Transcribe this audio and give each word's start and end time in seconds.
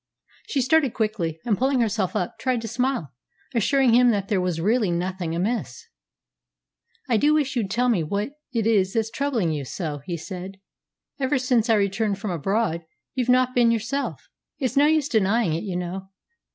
She 0.47 0.61
started 0.61 0.95
quickly, 0.95 1.39
and, 1.45 1.59
pulling 1.59 1.79
herself 1.79 2.15
up, 2.15 2.39
tried 2.39 2.59
to 2.61 2.67
smile, 2.67 3.13
assuring 3.53 3.93
him 3.93 4.09
that 4.09 4.29
there 4.29 4.41
was 4.41 4.59
really 4.59 4.89
nothing 4.89 5.35
amiss. 5.35 5.85
"I 7.07 7.17
do 7.17 7.35
wish 7.35 7.55
you'd 7.55 7.69
tell 7.69 7.87
me 7.87 8.01
what 8.01 8.31
it 8.51 8.65
is 8.65 8.93
that's 8.93 9.11
troubling 9.11 9.51
you 9.51 9.63
so," 9.63 9.99
he 10.07 10.17
said. 10.17 10.59
"Ever 11.19 11.37
since 11.37 11.69
I 11.69 11.75
returned 11.75 12.17
from 12.17 12.31
abroad 12.31 12.83
you've 13.13 13.29
not 13.29 13.53
been 13.53 13.69
yourself. 13.69 14.27
It's 14.57 14.75
no 14.75 14.87
use 14.87 15.07
denying 15.07 15.53
it, 15.53 15.61
you 15.65 15.75
know." 15.75 16.09